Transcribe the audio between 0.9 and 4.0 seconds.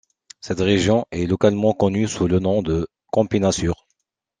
est localement connue sous le nom de Campina sur.